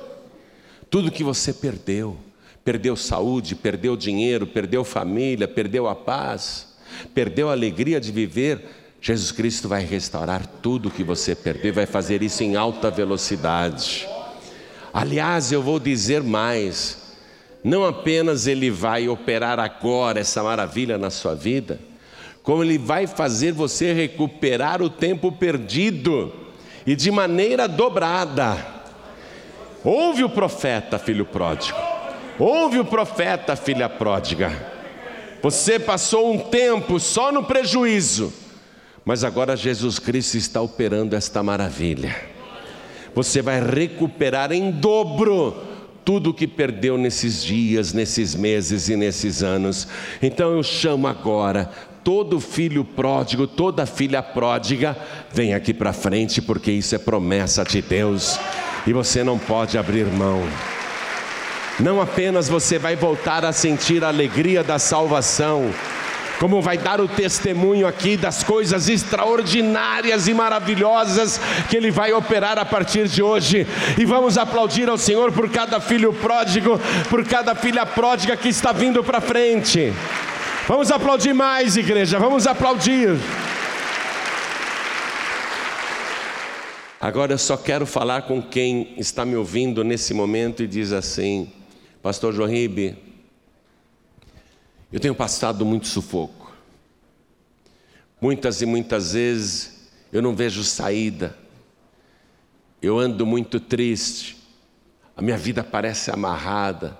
[0.90, 2.18] tudo que você perdeu,
[2.62, 6.76] perdeu saúde, perdeu dinheiro, perdeu família, perdeu a paz,
[7.14, 12.22] perdeu a alegria de viver Jesus Cristo vai restaurar tudo que você perdeu, vai fazer
[12.22, 14.08] isso em alta velocidade.
[14.94, 17.16] Aliás, eu vou dizer mais:
[17.64, 21.80] não apenas Ele vai operar agora essa maravilha na sua vida,
[22.44, 26.32] como Ele vai fazer você recuperar o tempo perdido
[26.86, 28.56] e de maneira dobrada.
[29.82, 31.76] Ouve o profeta, filho pródigo,
[32.38, 34.70] ouve o profeta, filha pródiga.
[35.42, 38.41] Você passou um tempo só no prejuízo
[39.04, 42.14] mas agora Jesus Cristo está operando esta maravilha.
[43.14, 45.54] Você vai recuperar em dobro
[46.04, 49.86] tudo o que perdeu nesses dias, nesses meses e nesses anos.
[50.20, 51.70] Então eu chamo agora
[52.02, 54.96] todo filho pródigo, toda filha pródiga,
[55.32, 58.38] vem aqui para frente, porque isso é promessa de Deus.
[58.84, 60.42] e você não pode abrir mão.
[61.78, 65.72] Não apenas você vai voltar a sentir a alegria da salvação,
[66.42, 71.40] como vai dar o testemunho aqui das coisas extraordinárias e maravilhosas
[71.70, 73.64] que Ele vai operar a partir de hoje.
[73.96, 78.72] E vamos aplaudir ao Senhor por cada filho pródigo, por cada filha pródiga que está
[78.72, 79.92] vindo para frente.
[80.66, 83.16] Vamos aplaudir mais, igreja, vamos aplaudir.
[87.00, 91.48] Agora eu só quero falar com quem está me ouvindo nesse momento e diz assim:
[92.02, 93.11] Pastor Joaíbe,
[94.92, 96.54] eu tenho passado muito sufoco.
[98.20, 101.36] Muitas e muitas vezes eu não vejo saída.
[102.80, 104.36] Eu ando muito triste.
[105.16, 106.98] A minha vida parece amarrada.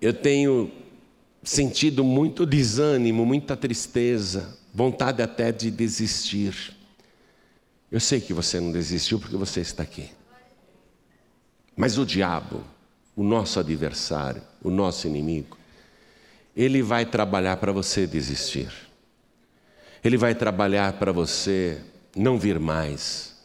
[0.00, 0.72] Eu tenho
[1.42, 6.74] sentido muito desânimo, muita tristeza, vontade até de desistir.
[7.90, 10.10] Eu sei que você não desistiu porque você está aqui.
[11.76, 12.64] Mas o diabo,
[13.14, 15.58] o nosso adversário, o nosso inimigo,
[16.56, 18.70] ele vai trabalhar para você desistir.
[20.04, 21.80] Ele vai trabalhar para você
[22.14, 23.36] não vir mais.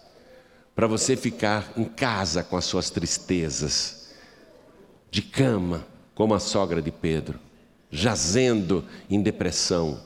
[0.75, 4.09] Para você ficar em casa com as suas tristezas,
[5.09, 7.39] de cama, como a sogra de Pedro,
[7.89, 10.03] jazendo em depressão.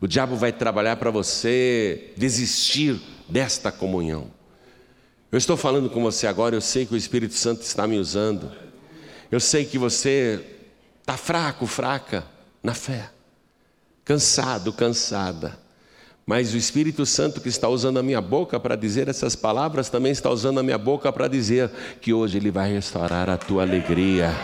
[0.00, 4.30] O diabo vai trabalhar para você desistir desta comunhão.
[5.32, 8.52] Eu estou falando com você agora, eu sei que o Espírito Santo está me usando.
[9.30, 10.44] Eu sei que você
[11.02, 12.35] está fraco, fraca
[12.66, 13.10] na fé,
[14.04, 15.56] cansado, cansada.
[16.26, 20.10] Mas o Espírito Santo que está usando a minha boca para dizer essas palavras também
[20.10, 24.34] está usando a minha boca para dizer que hoje Ele vai restaurar a tua alegria.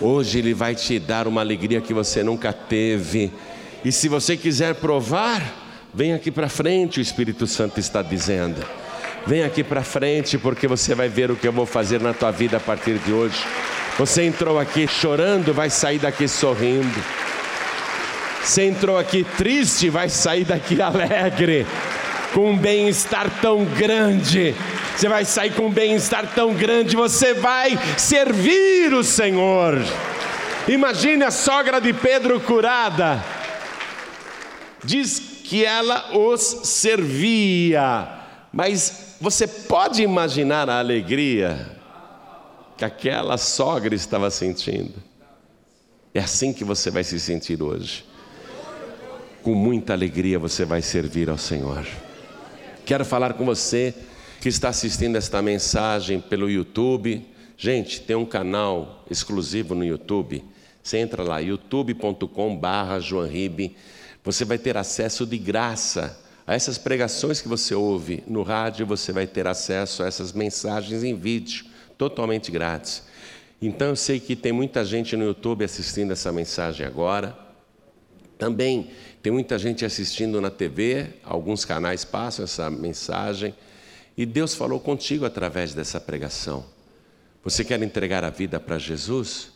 [0.00, 3.30] Hoje Ele vai te dar uma alegria que você nunca teve.
[3.84, 5.40] E se você quiser provar,
[5.94, 8.66] vem aqui para frente, o Espírito Santo está dizendo.
[9.28, 12.32] Vem aqui para frente, porque você vai ver o que eu vou fazer na tua
[12.32, 13.46] vida a partir de hoje.
[13.98, 17.02] Você entrou aqui chorando, vai sair daqui sorrindo.
[18.42, 21.66] Você entrou aqui triste, vai sair daqui alegre,
[22.32, 24.54] com um bem-estar tão grande.
[24.96, 29.78] Você vai sair com um bem-estar tão grande, você vai servir o Senhor.
[30.66, 33.22] Imagine a sogra de Pedro curada.
[34.82, 38.08] Diz que ela os servia,
[38.52, 41.81] mas você pode imaginar a alegria
[42.82, 44.94] que aquela sogra estava sentindo.
[46.12, 48.04] É assim que você vai se sentir hoje.
[49.40, 51.86] Com muita alegria você vai servir ao Senhor.
[52.84, 53.94] Quero falar com você
[54.40, 57.24] que está assistindo esta mensagem pelo YouTube.
[57.56, 60.44] Gente, tem um canal exclusivo no YouTube.
[60.82, 62.98] Você entra lá, youtube.com/barra
[64.24, 68.84] Você vai ter acesso de graça a essas pregações que você ouve no rádio.
[68.86, 71.70] Você vai ter acesso a essas mensagens em vídeo
[72.02, 73.04] totalmente grátis.
[73.60, 77.38] Então eu sei que tem muita gente no YouTube assistindo essa mensagem agora.
[78.36, 78.90] Também
[79.22, 83.54] tem muita gente assistindo na TV, alguns canais passam essa mensagem.
[84.16, 86.64] E Deus falou contigo através dessa pregação.
[87.44, 89.52] Você quer entregar a vida para Jesus?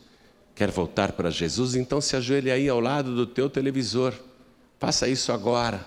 [0.55, 1.75] Quer voltar para Jesus?
[1.75, 4.15] Então se ajoelhe aí ao lado do teu televisor.
[4.79, 5.85] Faça isso agora,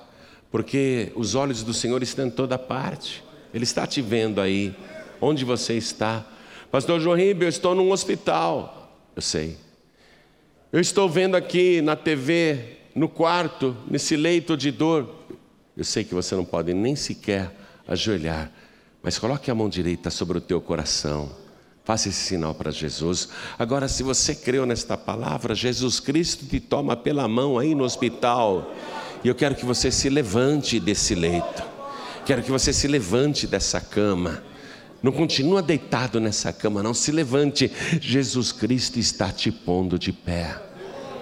[0.52, 3.24] porque os olhos do Senhor estão em toda parte.
[3.54, 4.76] Ele está te vendo aí,
[5.22, 6.26] onde você está.
[6.72, 8.94] Pastor João Ribeiro, eu estou num hospital.
[9.16, 9.58] Eu sei.
[10.72, 15.10] Eu estou vendo aqui na TV, no quarto, nesse leito de dor.
[15.76, 17.52] Eu sei que você não pode nem sequer
[17.88, 18.52] ajoelhar,
[19.02, 21.32] mas coloque a mão direita sobre o teu coração.
[21.84, 23.30] Faça esse sinal para Jesus.
[23.58, 28.76] Agora, se você creu nesta palavra, Jesus Cristo te toma pela mão aí no hospital.
[29.24, 31.64] E eu quero que você se levante desse leito.
[32.28, 34.44] Quero que você se levante dessa cama.
[35.02, 36.94] Não continua deitado nessa cama, não.
[36.94, 37.72] Se levante.
[38.02, 40.62] Jesus Cristo está te pondo de pé.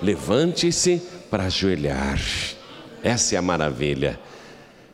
[0.01, 2.19] Levante-se para ajoelhar.
[3.03, 4.19] Essa é a maravilha.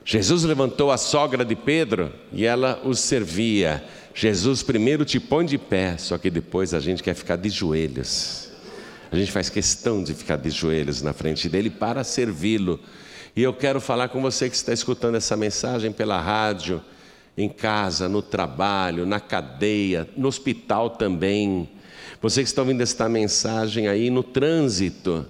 [0.05, 3.83] Jesus levantou a sogra de Pedro e ela os servia.
[4.13, 8.49] Jesus primeiro te põe de pé, só que depois a gente quer ficar de joelhos.
[9.11, 12.79] A gente faz questão de ficar de joelhos na frente dele para servi-lo.
[13.35, 16.81] E eu quero falar com você que está escutando essa mensagem pela rádio
[17.37, 21.69] em casa, no trabalho, na cadeia, no hospital também.
[22.21, 25.25] Você que está ouvindo esta mensagem aí no trânsito,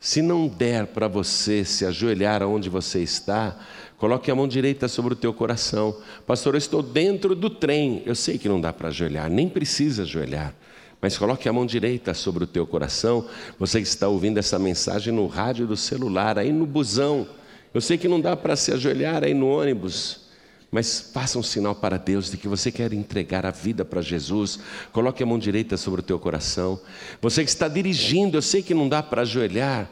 [0.00, 3.58] se não der para você se ajoelhar aonde você está,
[3.96, 5.96] coloque a mão direita sobre o teu coração.
[6.26, 8.02] Pastor, eu estou dentro do trem.
[8.06, 10.54] Eu sei que não dá para ajoelhar, nem precisa ajoelhar.
[11.00, 13.26] Mas coloque a mão direita sobre o teu coração.
[13.58, 17.26] Você que está ouvindo essa mensagem no rádio do celular, aí no busão.
[17.72, 20.27] Eu sei que não dá para se ajoelhar aí no ônibus.
[20.70, 24.58] Mas faça um sinal para Deus de que você quer entregar a vida para Jesus.
[24.92, 26.78] Coloque a mão direita sobre o teu coração.
[27.22, 29.88] Você que está dirigindo, eu sei que não dá para ajoelhar.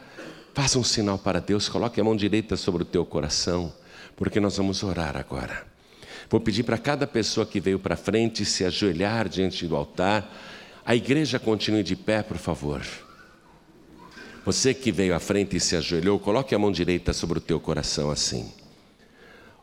[0.52, 1.68] Faça um sinal para Deus.
[1.68, 3.72] Coloque a mão direita sobre o teu coração,
[4.16, 5.66] porque nós vamos orar agora.
[6.28, 10.30] Vou pedir para cada pessoa que veio para frente se ajoelhar diante do altar.
[10.84, 12.82] A igreja continue de pé, por favor.
[14.44, 17.58] Você que veio à frente e se ajoelhou, coloque a mão direita sobre o teu
[17.58, 18.52] coração assim.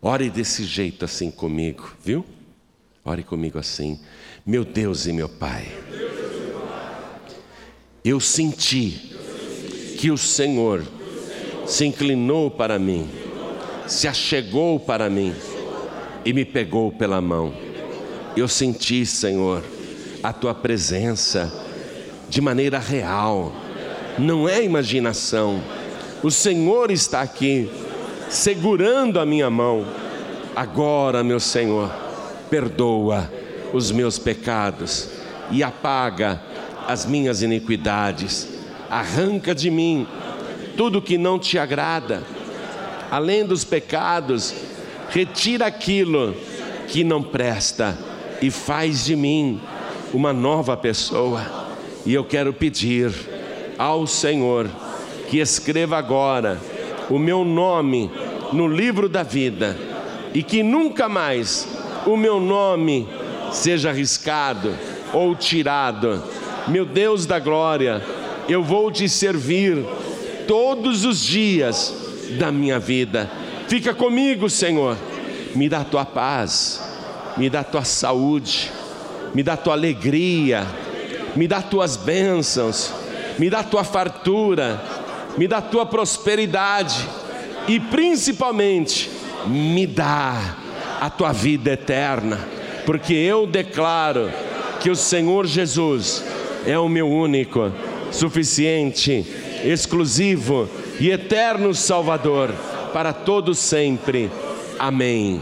[0.06, 2.26] Ore desse jeito assim comigo, viu?
[3.06, 3.98] Ore comigo assim.
[4.46, 5.66] Meu Deus e meu Pai,
[8.04, 9.16] eu senti
[9.98, 10.84] que o Senhor
[11.66, 13.10] se inclinou para mim,
[13.88, 15.34] se achegou para mim
[16.26, 17.54] e me pegou pela mão.
[18.36, 19.64] Eu senti, Senhor,
[20.22, 21.50] a tua presença
[22.28, 23.54] de maneira real,
[24.20, 25.64] não é imaginação.
[26.22, 27.70] O Senhor está aqui
[28.34, 29.86] segurando a minha mão.
[30.56, 31.92] Agora, meu Senhor,
[32.50, 33.32] perdoa
[33.72, 35.10] os meus pecados
[35.52, 36.42] e apaga
[36.88, 38.50] as minhas iniquidades.
[38.90, 40.08] Arranca de mim
[40.76, 42.24] tudo que não te agrada.
[43.12, 44.54] Além dos pecados,
[45.10, 46.36] retira aquilo
[46.88, 47.98] que não presta
[48.42, 49.62] e faz de mim
[50.12, 51.46] uma nova pessoa.
[52.04, 53.14] E eu quero pedir
[53.78, 54.68] ao Senhor
[55.30, 56.60] que escreva agora
[57.10, 58.10] o meu nome
[58.54, 59.78] no livro da vida
[60.34, 61.68] e que nunca mais
[62.06, 63.08] o meu nome
[63.52, 64.74] seja arriscado
[65.12, 66.24] ou tirado.
[66.68, 68.02] Meu Deus da glória,
[68.48, 69.84] eu vou te servir
[70.48, 71.94] todos os dias
[72.40, 73.30] da minha vida.
[73.68, 74.98] Fica comigo, Senhor.
[75.56, 76.82] Me dá a tua paz,
[77.38, 78.72] me dá a tua saúde,
[79.36, 80.66] me dá a tua alegria,
[81.36, 82.92] me dá as tuas bênçãos,
[83.38, 84.82] me dá a tua fartura,
[85.38, 87.08] me dá a tua prosperidade
[87.68, 89.10] e principalmente
[89.48, 90.58] me dá
[91.00, 92.40] a tua vida eterna,
[92.86, 94.32] porque eu declaro
[94.80, 96.24] que o Senhor Jesus
[96.66, 97.72] é o meu único,
[98.12, 99.26] suficiente,
[99.64, 102.54] exclusivo e eterno Salvador
[102.94, 104.30] para todos sempre.
[104.78, 105.42] Amém.